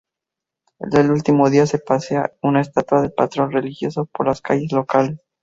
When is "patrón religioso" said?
3.13-4.07